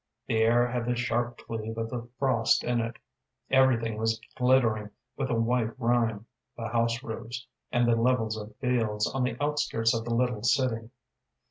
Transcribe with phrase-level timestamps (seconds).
[0.25, 2.97] The air had the sharp cleave of the frost in it.
[3.51, 6.25] Everything was glittering with a white rime
[6.57, 10.89] the house roofs, and the levels of fields on the outskirts of the little city.